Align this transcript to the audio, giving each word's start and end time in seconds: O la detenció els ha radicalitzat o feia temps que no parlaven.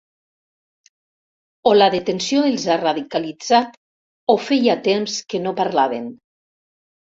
O 1.71 1.73
la 1.79 1.89
detenció 1.95 2.41
els 2.53 2.65
ha 2.65 2.79
radicalitzat 2.83 3.79
o 4.37 4.39
feia 4.49 4.79
temps 4.91 5.21
que 5.35 5.45
no 5.47 5.57
parlaven. 5.63 6.13